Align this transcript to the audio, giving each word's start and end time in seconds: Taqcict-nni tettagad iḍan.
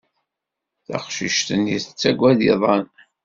Taqcict-nni 0.85 1.77
tettagad 1.83 2.39
iḍan. 2.51 2.85